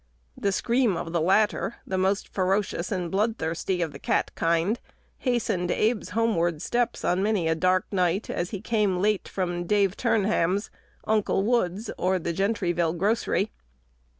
[0.33, 4.79] 1 The scream of the latter, the most ferocious and bloodthirsty of the cat kind,
[5.19, 9.95] hastened Abe's homeward steps on many a dark night, as he came late from Dave
[9.95, 10.71] Turnham's,
[11.05, 13.51] "Uncle" Wood's, or the Gentryville grocery.